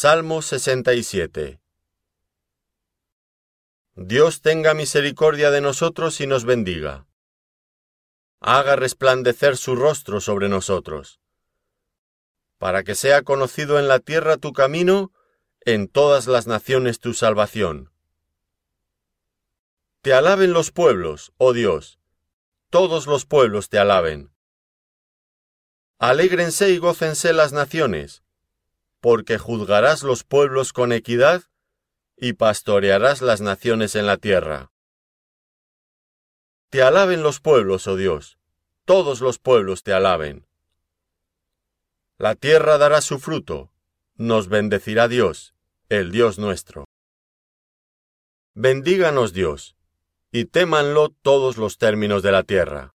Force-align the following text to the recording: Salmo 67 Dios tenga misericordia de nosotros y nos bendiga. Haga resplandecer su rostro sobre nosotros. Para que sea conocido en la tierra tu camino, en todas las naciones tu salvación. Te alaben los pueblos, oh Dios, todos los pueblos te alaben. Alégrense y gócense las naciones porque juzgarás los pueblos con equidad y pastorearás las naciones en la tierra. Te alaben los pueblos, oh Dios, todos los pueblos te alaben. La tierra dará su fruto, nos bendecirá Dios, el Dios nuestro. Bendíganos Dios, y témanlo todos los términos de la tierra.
Salmo 0.00 0.42
67 0.42 1.60
Dios 3.96 4.42
tenga 4.42 4.72
misericordia 4.72 5.50
de 5.50 5.60
nosotros 5.60 6.20
y 6.20 6.28
nos 6.28 6.44
bendiga. 6.44 7.08
Haga 8.38 8.76
resplandecer 8.76 9.56
su 9.56 9.74
rostro 9.74 10.20
sobre 10.20 10.48
nosotros. 10.48 11.18
Para 12.58 12.84
que 12.84 12.94
sea 12.94 13.22
conocido 13.22 13.80
en 13.80 13.88
la 13.88 13.98
tierra 13.98 14.36
tu 14.36 14.52
camino, 14.52 15.10
en 15.62 15.88
todas 15.88 16.28
las 16.28 16.46
naciones 16.46 17.00
tu 17.00 17.12
salvación. 17.12 17.90
Te 20.02 20.12
alaben 20.12 20.52
los 20.52 20.70
pueblos, 20.70 21.32
oh 21.38 21.52
Dios, 21.52 21.98
todos 22.70 23.08
los 23.08 23.26
pueblos 23.26 23.68
te 23.68 23.80
alaben. 23.80 24.30
Alégrense 25.98 26.70
y 26.70 26.78
gócense 26.78 27.32
las 27.32 27.52
naciones 27.52 28.22
porque 29.00 29.38
juzgarás 29.38 30.02
los 30.02 30.24
pueblos 30.24 30.72
con 30.72 30.92
equidad 30.92 31.44
y 32.16 32.32
pastorearás 32.34 33.22
las 33.22 33.40
naciones 33.40 33.94
en 33.94 34.06
la 34.06 34.16
tierra. 34.16 34.72
Te 36.70 36.82
alaben 36.82 37.22
los 37.22 37.40
pueblos, 37.40 37.86
oh 37.86 37.96
Dios, 37.96 38.38
todos 38.84 39.20
los 39.20 39.38
pueblos 39.38 39.82
te 39.82 39.92
alaben. 39.92 40.46
La 42.18 42.34
tierra 42.34 42.78
dará 42.78 43.00
su 43.00 43.18
fruto, 43.18 43.72
nos 44.16 44.48
bendecirá 44.48 45.06
Dios, 45.08 45.54
el 45.88 46.10
Dios 46.10 46.38
nuestro. 46.38 46.84
Bendíganos 48.54 49.32
Dios, 49.32 49.76
y 50.32 50.46
témanlo 50.46 51.10
todos 51.22 51.56
los 51.56 51.78
términos 51.78 52.22
de 52.22 52.32
la 52.32 52.42
tierra. 52.42 52.94